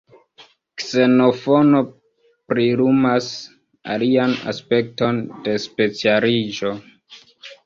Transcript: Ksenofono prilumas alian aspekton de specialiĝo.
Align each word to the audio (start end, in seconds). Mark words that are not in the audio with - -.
Ksenofono 0.83 1.81
prilumas 2.53 3.27
alian 3.97 4.35
aspekton 4.53 5.21
de 5.45 5.55
specialiĝo. 5.69 6.75